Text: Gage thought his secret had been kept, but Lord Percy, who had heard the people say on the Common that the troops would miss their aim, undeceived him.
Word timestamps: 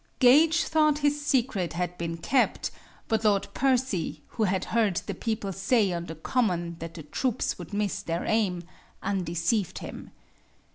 Gage 0.17 0.63
thought 0.63 0.97
his 1.05 1.23
secret 1.23 1.73
had 1.73 1.95
been 1.95 2.17
kept, 2.17 2.71
but 3.07 3.23
Lord 3.23 3.47
Percy, 3.53 4.23
who 4.29 4.45
had 4.45 4.65
heard 4.73 4.95
the 4.95 5.13
people 5.13 5.53
say 5.53 5.93
on 5.93 6.07
the 6.07 6.15
Common 6.15 6.75
that 6.79 6.95
the 6.95 7.03
troops 7.03 7.59
would 7.59 7.71
miss 7.71 8.01
their 8.01 8.25
aim, 8.25 8.63
undeceived 9.03 9.77
him. 9.77 10.09